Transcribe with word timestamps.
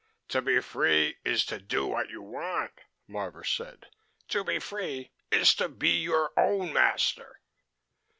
"To 0.29 0.41
be 0.41 0.59
free 0.61 1.19
is 1.23 1.45
to 1.45 1.59
do 1.59 1.85
what 1.85 2.09
you 2.09 2.23
want," 2.23 2.71
Marvor 3.07 3.43
said. 3.45 3.91
"To 4.29 4.43
be 4.43 4.57
free 4.57 5.11
is 5.29 5.53
to 5.53 5.69
be 5.69 5.89
your 6.01 6.31
own 6.35 6.73
master." 6.73 7.39